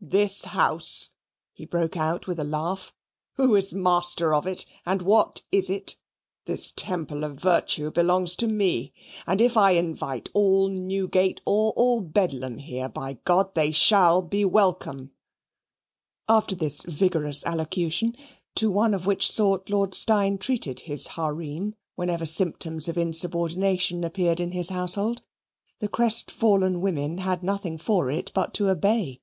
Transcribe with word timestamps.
This 0.00 0.44
house?" 0.46 1.10
He 1.52 1.64
broke 1.64 1.96
out 1.96 2.26
with 2.26 2.38
a 2.38 2.44
laugh. 2.44 2.92
"Who 3.34 3.54
is 3.54 3.70
the 3.70 3.78
master 3.78 4.34
of 4.34 4.46
it? 4.46 4.66
and 4.84 5.00
what 5.00 5.42
is 5.50 5.70
it? 5.70 5.96
This 6.44 6.72
Temple 6.74 7.22
of 7.24 7.40
Virtue 7.40 7.90
belongs 7.92 8.34
to 8.36 8.46
me. 8.48 8.92
And 9.26 9.40
if 9.40 9.56
I 9.56 9.72
invite 9.72 10.28
all 10.34 10.68
Newgate 10.68 11.40
or 11.46 11.72
all 11.72 12.00
Bedlam 12.00 12.58
here, 12.58 12.88
by 12.88 13.18
they 13.54 13.70
shall 13.70 14.22
be 14.22 14.44
welcome." 14.44 15.12
After 16.28 16.54
this 16.54 16.82
vigorous 16.82 17.44
allocution, 17.46 18.16
to 18.56 18.70
one 18.70 18.92
of 18.94 19.06
which 19.06 19.30
sort 19.30 19.70
Lord 19.70 19.94
Steyne 19.94 20.38
treated 20.38 20.80
his 20.80 21.08
"Hareem" 21.10 21.74
whenever 21.94 22.26
symptoms 22.26 22.88
of 22.88 22.98
insubordination 22.98 24.02
appeared 24.04 24.40
in 24.40 24.50
his 24.52 24.68
household, 24.68 25.22
the 25.78 25.88
crestfallen 25.88 26.80
women 26.80 27.18
had 27.18 27.42
nothing 27.42 27.78
for 27.78 28.10
it 28.10 28.30
but 28.34 28.52
to 28.54 28.68
obey. 28.68 29.20